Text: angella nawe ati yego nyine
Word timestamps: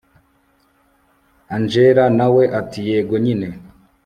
angella 1.55 2.05
nawe 2.17 2.43
ati 2.59 2.79
yego 2.89 3.15
nyine 3.25 3.47